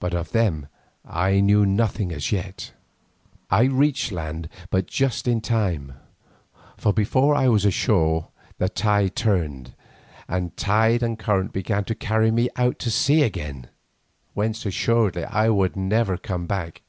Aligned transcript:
But 0.00 0.14
of 0.14 0.32
them 0.32 0.68
I 1.04 1.40
knew 1.40 1.66
nothing 1.66 2.10
as 2.12 2.32
yet. 2.32 2.72
I 3.50 3.64
reached 3.64 4.10
land 4.10 4.48
but 4.70 4.86
just 4.86 5.28
in 5.28 5.42
time, 5.42 5.96
for 6.78 6.94
before 6.94 7.34
I 7.34 7.48
was 7.48 7.66
ashore 7.66 8.28
the 8.56 8.70
tide 8.70 9.14
turned, 9.16 9.74
and 10.28 10.56
tide 10.56 11.02
and 11.02 11.18
current 11.18 11.52
began 11.52 11.84
to 11.84 11.94
carry 11.94 12.30
me 12.30 12.48
out 12.56 12.78
to 12.78 12.90
sea 12.90 13.22
again, 13.22 13.68
whence 14.32 14.64
assuredly 14.64 15.26
I 15.26 15.52
had 15.54 15.76
never 15.76 16.16
come 16.16 16.46
back. 16.46 16.80